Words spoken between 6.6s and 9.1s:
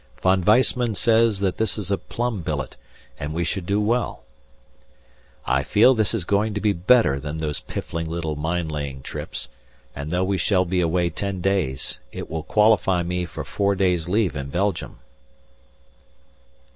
better than those piffling little mine laying